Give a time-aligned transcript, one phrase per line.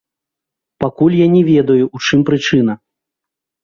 [0.85, 2.73] Пакуль я не ведаю ў чым прычына.